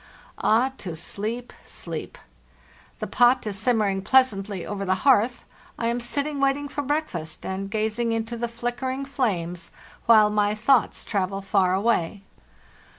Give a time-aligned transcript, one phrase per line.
[0.41, 2.17] Ah, to sleep, sleep!
[2.97, 5.45] The pot is simmering pleasantly over the hearth;
[5.77, 9.69] I am sitting waiting for breakfast, and gazing into the flickering flames,
[10.07, 12.23] while my thoughts travel far away.